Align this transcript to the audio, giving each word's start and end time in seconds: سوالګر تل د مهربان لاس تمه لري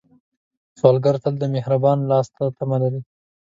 سوالګر 0.79 1.15
تل 1.23 1.33
د 1.39 1.43
مهربان 1.55 1.97
لاس 2.09 2.27
تمه 2.57 2.77
لري 2.83 3.01